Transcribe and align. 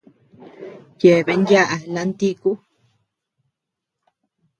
Yeabean 1.01 1.41
yaʼa 1.51 1.75
lantíku. 1.93 2.49